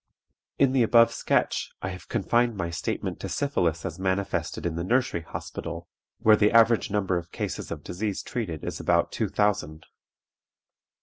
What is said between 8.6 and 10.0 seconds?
is about two thousand.